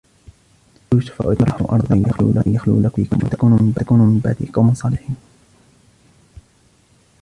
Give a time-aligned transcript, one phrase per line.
[0.91, 5.15] اقتلوا يوسف أو اطرحوه أرضا يخل لكم وجه أبيكم وتكونوا من بعده قوما صالحين